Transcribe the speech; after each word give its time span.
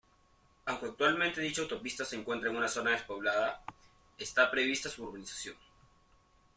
Aunque 0.65 0.87
actualmente 0.87 1.41
dicha 1.41 1.61
autopista 1.61 2.03
se 2.03 2.15
encuentra 2.15 2.49
en 2.49 2.55
una 2.55 2.67
zona 2.67 2.89
despoblada, 2.89 3.63
esta 4.17 4.49
prevista 4.49 4.89
su 4.89 5.03
urbanización. 5.03 5.55